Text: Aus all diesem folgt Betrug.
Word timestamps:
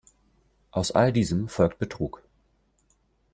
Aus 0.71 0.89
all 0.91 1.13
diesem 1.13 1.47
folgt 1.47 1.77
Betrug. 1.77 2.23